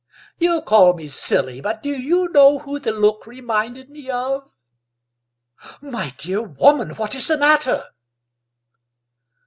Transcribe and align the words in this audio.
You'll 0.39 0.63
call 0.63 0.95
me 0.95 1.07
silly, 1.07 1.61
but 1.61 1.83
do 1.83 1.91
you 1.95 2.27
know 2.29 2.57
who 2.57 2.79
the 2.79 2.91
look 2.91 3.27
reminded 3.27 3.91
me 3.91 4.09
of? 4.09 4.51
My 5.79 6.11
dear 6.17 6.41
woman, 6.41 6.95
what 6.95 7.13
is 7.13 7.27
the 7.27 7.37
matter?" 7.37 7.83